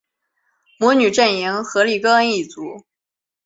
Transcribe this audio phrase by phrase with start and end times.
[0.79, 2.87] 魔女阵营荷丽歌恩一族